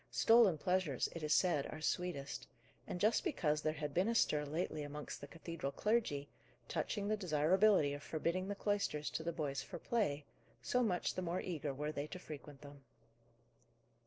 Stolen 0.09 0.57
pleasures, 0.57 1.09
it 1.15 1.21
is 1.21 1.31
said, 1.31 1.67
are 1.67 1.79
sweetest; 1.79 2.47
and, 2.87 2.99
just 2.99 3.23
because 3.23 3.61
there 3.61 3.73
had 3.73 3.93
been 3.93 4.07
a 4.07 4.15
stir 4.15 4.45
lately 4.45 4.81
amongst 4.81 5.21
the 5.21 5.27
cathedral 5.27 5.71
clergy, 5.71 6.27
touching 6.67 7.07
the 7.07 7.15
desirability 7.15 7.93
of 7.93 8.01
forbidding 8.01 8.47
the 8.47 8.55
cloisters 8.55 9.11
to 9.11 9.21
the 9.21 9.31
boys 9.31 9.61
for 9.61 9.77
play, 9.77 10.25
so 10.63 10.81
much 10.81 11.13
the 11.13 11.21
more 11.21 11.39
eager 11.39 11.71
were 11.71 11.91
they 11.91 12.07
to 12.07 12.17
frequent 12.17 12.61
them. 12.61 12.83